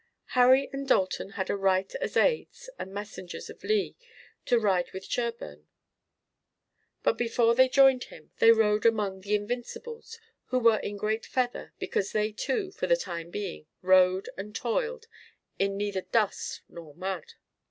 [0.29, 3.95] Harry and Dalton had a right as aides and messengers of Lee
[4.45, 5.67] to ride with Sherburne,
[7.03, 11.75] but before they joined him they rode among the Invincibles, who were in great feather,
[11.77, 15.05] because they too, for the time being, rode, and toiled
[15.59, 17.33] in neither dust nor mud.